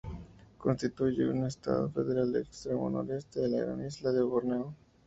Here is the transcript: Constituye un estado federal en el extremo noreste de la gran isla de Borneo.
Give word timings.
Constituye 0.57 1.29
un 1.29 1.45
estado 1.45 1.87
federal 1.91 2.29
en 2.29 2.35
el 2.37 2.41
extremo 2.41 2.89
noreste 2.89 3.41
de 3.41 3.49
la 3.49 3.61
gran 3.65 3.85
isla 3.85 4.11
de 4.11 4.23
Borneo. 4.23 4.73